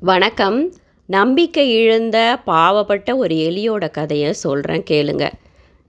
[0.00, 0.72] வணக்கம்.
[1.06, 5.30] நம்பிக்கை இழந்த பாவப்பட்ட ஒரு எலியோட கதையை சொல்கிறேன் கேளுங்க.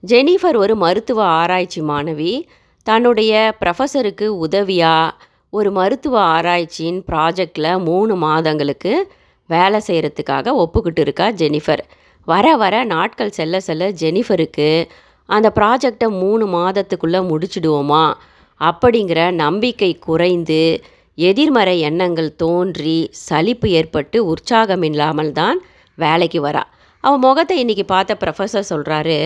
[0.06, 2.42] ஜெனிஃபர் ஒரு மருத்துவ ஆராய்ச்சி மாணவி.
[2.82, 5.14] தன்னுடைய ப்ரொஃபஸருக்கு உதவியாக
[5.50, 9.12] ஒரு மருத்துவ ஆராய்ச்சியின் ப்ராஜெக்டில் மூணு மாதங்களுக்கு
[9.46, 11.80] வேலை செய்கிறதுக்காக ஒப்புக்கிட்டு இருக்கா ஜெனிஃபர்.
[12.24, 14.88] வர வர நாட்கள் செல்ல செல்ல ஜெனிஃபருக்கு
[15.26, 18.12] அந்த ப்ராஜெக்டை மூணு மாதத்துக்குள்ளே முடிச்சிடுவோமா?
[18.60, 20.82] அப்படிங்கிற நம்பிக்கை குறைந்து
[21.28, 25.58] எதிர்மறை எண்ணங்கள் தோன்றி சலிப்பு ஏற்பட்டு உற்சாகம் இல்லாமல் தான்
[25.98, 26.62] வேலைக்கு வரா.
[27.04, 29.18] அவன் முகத்தை இன்றைக்கி பார்த்த ப்ரொஃபஸர் சொல்கிறாரு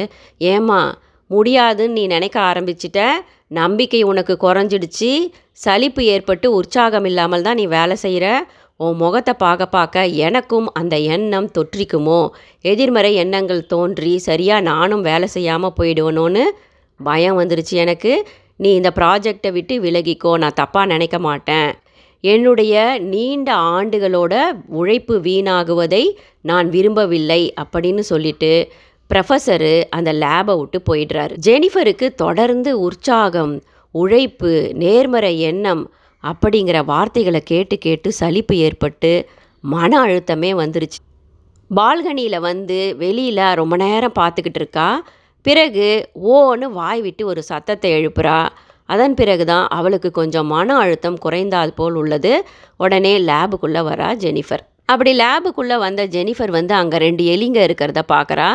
[0.53, 0.81] ஏம்மா
[1.31, 3.01] முடியாதுன்னு நீ நினைக்க ஆரம்பிச்சிட்ட.
[3.61, 5.11] நம்பிக்கை உனக்கு குறைஞ்சிடுச்சு.
[5.65, 8.27] சலிப்பு ஏற்பட்டு உற்சாகம் இல்லாமல் தான் நீ வேலை செய்கிற
[8.85, 12.21] உன் முகத்தை பார்க்க பார்க்க எனக்கும் அந்த எண்ணம் தொற்றிக்குமோ?
[12.73, 16.45] எதிர்மறை எண்ணங்கள் தோன்றி சரியாக நானும் வேலை செய்யாமல் போயிடுவனோன்னு
[17.01, 18.13] பயம் வந்துருச்சு எனக்கு.
[18.65, 20.33] நீ இந்த ப்ராஜெக்டை விட்டு விலகிக்கோ.
[20.43, 21.71] நான் தப்பாக நினைக்க மாட்டேன்.
[22.33, 24.35] என்னுடைய நீண்ட ஆண்டுகளோட
[24.67, 26.05] உழைப்பு வீணாகுவதை
[26.41, 28.69] நான் விரும்பவில்லை அப்படின்னு சொல்லிட்டு
[29.11, 31.35] ப்ரொஃபஸரு அந்த லேபை விட்டு போயிடுறாரு.
[31.47, 35.83] ஜெனிஃபருக்கு தொடர்ந்து உற்சாகம் உழைப்பு நேர்மறை எண்ணம்
[36.25, 39.13] அப்படிங்கிற வார்த்தைகளை கேட்டு கேட்டு சலிப்பு ஏற்பட்டு
[39.61, 41.01] மன அழுத்தமே வந்துருச்சு.
[41.71, 44.89] பால்கனியில் வந்து வெளியில் ரொம்ப நேரம் பார்த்துக்கிட்டு இருக்கா.
[45.43, 48.49] பிறகு ஓன்னு வாய் விட்டு ஒரு சத்தத்தை எழுப்புறா.
[48.89, 52.33] அதன் பிறகு தான் அவளுக்கு கொஞ்சம் மன அழுத்தம் குறைந்தால் போல் உள்ளது.
[52.77, 54.65] உடனே லேபுக்குள்ளே வரா ஜெனிஃபர்.
[54.85, 58.49] அப்படி லேபுக்குள்ளே வந்த ஜெனிஃபர் வந்து அங்கே ரெண்டு எலிங்க இருக்கிறத பார்க்குறா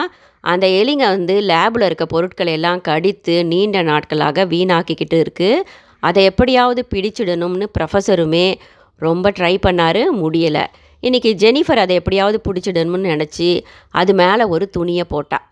[0.43, 5.63] அந்த எலிங்க வந்து லேபில் இருக்க பொருட்களை எல்லாம் கடித்து நீண்ட நாட்களாக வீணாக்கிக்கிட்டு இருக்குது
[5.99, 8.55] அதை எப்படியாவது பிடிச்சிடணும்னு ப்ரொஃபஸருமே
[8.95, 10.63] ரொம்ப ட்ரை பண்ணார் முடியலை.
[11.03, 13.49] இன்றைக்கி ஜெனிஃபர் அதை எப்படியாவது பிடிச்சிடணும்னு நினச்சி
[13.89, 15.48] அது மேலே ஒரு துணியை போட்டா.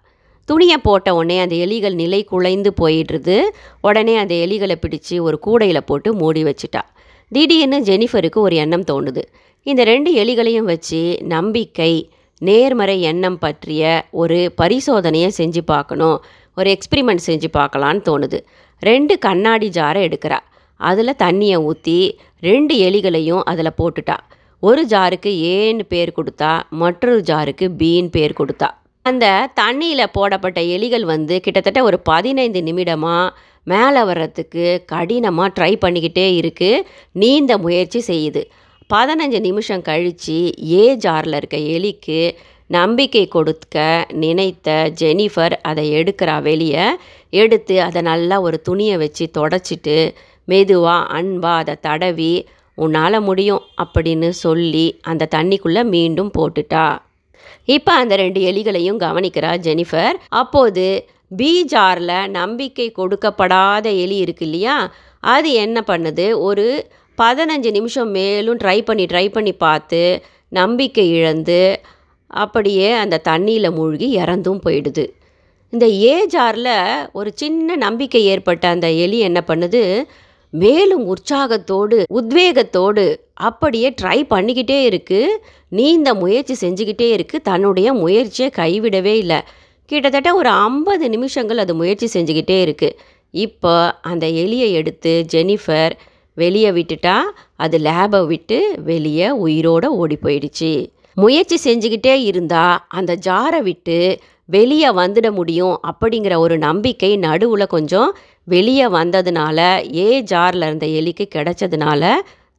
[0.49, 3.37] துணியை போட்ட உடனே அந்த எலிகள் நிலை குலைந்து போயிடுறது.
[3.81, 6.83] உடனே அந்த எலிகளை பிடிச்சி ஒரு கூடையில் போட்டு மூடி வச்சிட்டா.
[7.31, 9.23] திடீர்னு ஜெனிஃபருக்கு ஒரு எண்ணம் தோணுது.
[9.63, 12.09] இந்த ரெண்டு எலிகளையும் வச்சு நம்பிக்கை
[12.41, 16.23] நேர்மறை எண்ணம் பற்றிய ஒரு பரிசோதனையை செஞ்சு பார்க்கணும்.
[16.55, 18.39] ஒரு எக்ஸ்பிரிமெண்ட் செஞ்சு பார்க்கலான்னு தோணுது.
[18.79, 20.39] ரெண்டு கண்ணாடி ஜாரை எடுக்கிறா.
[20.75, 21.99] அதில் தண்ணியை ஊற்றி
[22.39, 24.17] ரெண்டு எலிகளையும் அதில் போட்டுட்டா.
[24.59, 28.69] ஒரு ஜாருக்கு ஏன்னு பேர் கொடுத்தா மற்றொரு ஜாருக்கு பீன் பேர் கொடுத்தா.
[29.07, 29.25] அந்த
[29.59, 33.33] தண்ணியில் போடப்பட்ட எலிகள் வந்து கிட்டத்தட்ட ஒரு பதினைந்து நிமிடமாக
[33.67, 36.83] மேலே வர்றதுக்கு கடினமாக ட்ரை பண்ணிக்கிட்டே இருக்குது
[37.21, 38.41] நீந்த முயற்சி செய்யுது.
[38.89, 40.37] பதினஞ்சு நிமிஷம் கழித்து
[40.73, 42.19] ஏ ஜாரில் இருக்க எலிக்கு
[42.69, 43.75] நம்பிக்கை கொடுக்க
[44.23, 44.69] நினைத்த
[45.01, 46.85] ஜெனிஃபர் அதை எடுக்கிறா வெளியே.
[47.41, 49.97] எடுத்து அதை நல்லா ஒரு துணியை வச்சு தொடச்சிட்டு
[50.47, 52.33] மெதுவாக அன்பாக அதை தடவி
[52.77, 56.85] உன்னால் முடியும் அப்படின்னு சொல்லி அந்த தண்ணிக்குள்ளே மீண்டும் போட்டுட்டா.
[57.65, 60.15] இப்போ அந்த ரெண்டு எலிகளையும் கவனிக்கிறார் ஜெனிஃபர்.
[60.27, 64.93] அப்போது பி ஜாரில் நம்பிக்கை கொடுக்கப்படாத எலி இருக்கு இல்லையா?
[65.19, 66.31] அது என்ன பண்ணுது?
[66.39, 71.81] ஒரு பதினஞ்சு நிமிஷம் மேலும் ட்ரை பண்ணி ட்ரை பண்ணி பார்த்து நம்பிக்கை இழந்து
[72.27, 75.05] அப்படியே அந்த தண்ணியில் மூழ்கி இறந்தும் போயிடுது.
[75.69, 80.03] இந்த ஏ ஜாரில் ஒரு சின்ன நம்பிக்கை ஏற்பட்ட அந்த எலி என்ன பண்ணுது?
[80.49, 83.03] மேலும் உற்சாகத்தோடு உத்வேகத்தோடு
[83.47, 85.37] அப்படியே ட்ரை பண்ணிக்கிட்டே இருக்குது
[85.69, 89.39] நீந்த முயற்சி செஞ்சுக்கிட்டே இருக்குது தன்னுடைய முயற்சியை கைவிடவே இல்லை.
[89.85, 92.97] கிட்டத்தட்ட ஒரு ஐம்பது நிமிஷங்கள் அது முயற்சி செஞ்சுக்கிட்டே இருக்குது
[93.31, 95.93] இப்போ அந்த எலியை எடுத்து ஜெனிஃபர்
[96.33, 97.15] வெளியே விட்டுட்டா
[97.55, 100.71] அது லேபை விட்டு வெளியே உயிரோடு ஓடி போயிடுச்சு.
[101.13, 108.11] முயற்சி செஞ்சுக்கிட்டே இருந்தால் அந்த ஜாரை விட்டு வெளியே வந்துட முடியும் அப்படிங்கிற ஒரு நம்பிக்கை நடுவில் கொஞ்சம்
[108.43, 109.59] வெளியே வந்ததுனால
[109.95, 112.03] ஏ ஜாரில் இருந்த எலிக்கு கிடைச்சதுனால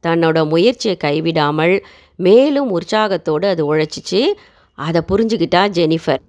[0.07, 1.75] தன்னோட முயற்சியை கைவிடாமல்
[2.15, 4.21] மேலும் உற்சாகத்தோடு அது உழைச்சிச்சு.
[4.73, 6.21] அதை புரிஞ்சுக்கிட்டா ஜெனிஃபர்.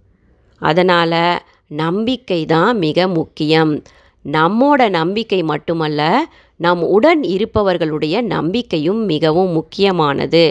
[0.60, 3.82] அதனால் நம்பிக்கை தான் மிக முக்கியம்.
[4.24, 6.00] நம்மோட நம்பிக்கை மட்டுமல்ல
[6.56, 10.44] நம் உடன் இருப்பவர்களுடைய நம்பிக்கையும் மிகவும் முக்கியமானது.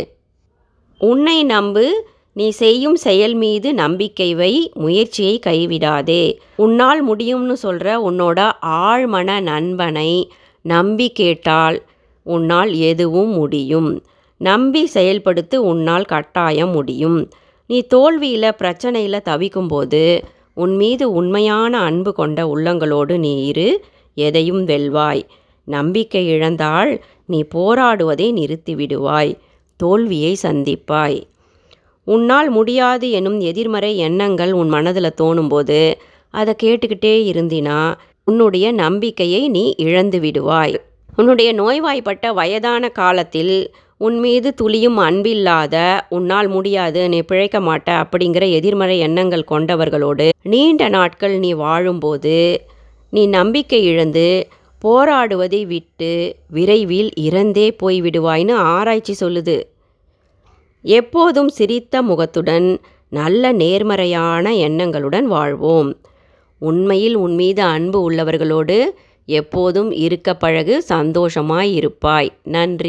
[1.02, 6.24] உன்னை நம்பு நீ செய்யும் செயல் மீது நம்பிக்கை வை முயற்சியை கைவிடாதே.
[6.56, 10.12] உன்னால் முடியும்னு சொல்கிற உன்னோட ஆழ்மன நண்பனை
[10.62, 11.78] நம்பி கேட்டால்
[12.24, 14.03] உன்னால் எதுவும் முடியும்.
[14.38, 17.32] நம்பி செயல்படுத்து உன்னால் கட்டாயம் முடியும்.
[17.67, 20.23] நீ தோல்வியில் பிரச்சனையில் தவிக்கும்போது
[20.53, 25.26] உன் மீது உண்மையான அன்பு கொண்ட உள்ளங்களோடு நீ இரு எதையும் வெல்வாய்.
[25.64, 29.38] நம்பிக்கை இழந்தால் நீ போராடுவதை நிறுத்திவிடுவாய்.
[29.76, 31.23] தோல்வியை சந்திப்பாய்.
[32.03, 35.93] உன்னால் முடியாது எனும் எதிர்மறை எண்ணங்கள் உன் மனதில் தோணும்போது
[36.29, 37.93] அதை கேட்டுக்கிட்டே இருந்தினா
[38.26, 40.76] உன்னுடைய நம்பிக்கையை நீ இழந்து விடுவாய்.
[41.16, 49.00] உன்னுடைய நோய்வாய்ப்பட்ட வயதான காலத்தில் உன் மீது துளியும் அன்பில்லாத உன்னால் முடியாது நீ பிழைக்க மாட்ட அப்படிங்கிற எதிர்மறை
[49.00, 52.61] எண்ணங்கள் கொண்டவர்களோடு நீண்ட நாட்கள் நீ வாழும்போது
[53.09, 54.47] நீ நம்பிக்கை இழந்து
[54.85, 59.64] போராடுவதை விட்டு விரைவில் இறந்தே போய்விடுவாய்னு ஆராய்ச்சி சொல்லுது.
[60.82, 62.79] எப்போதும் சிரித்த முகத்துடன்
[63.09, 65.97] நல்ல நேர்மறையான எண்ணங்களுடன் வாழ்வோம்.
[66.59, 68.85] உண்மையில் உன் மீது அன்பு உள்ளவர்களோடு
[69.31, 72.29] எப்போதும் இருக்க பழகு சந்தோஷமாய் இருப்பாய்.
[72.43, 72.87] நன்றி.